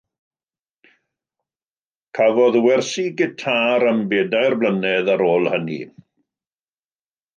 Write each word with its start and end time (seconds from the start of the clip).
Cafodd 2.17 2.55
wersi 2.65 3.05
gitâr 3.19 3.85
am 3.91 3.99
bedair 4.15 4.53
blynedd 4.63 5.13
ar 5.17 5.25
ôl 5.31 5.51
hynny. 5.53 5.81